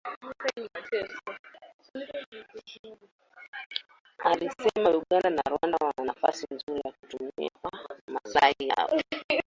alisema 4.23 4.89
Uganda 4.89 5.29
na 5.29 5.41
Rwanda 5.49 5.77
wana 5.81 6.03
nafasi 6.05 6.45
nzuri 6.51 6.81
ya 6.85 6.91
kutumia 6.91 7.49
kwa 7.61 7.71
maslahi 8.07 8.67
yao 8.67 8.89